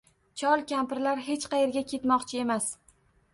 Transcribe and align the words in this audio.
Chol 0.41 0.63
-kampirlar 0.71 1.21
hech 1.27 1.45
qayerga 1.51 1.85
ketmoqchi 1.93 2.41
emas 2.47 2.73